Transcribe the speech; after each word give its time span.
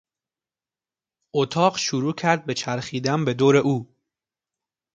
اتاق 1.33 1.77
شروع 1.77 2.13
کرد 2.13 2.45
به 2.45 2.53
چرخیدن 2.53 3.25
به 3.25 3.33
دور 3.33 3.57
او. 3.57 3.95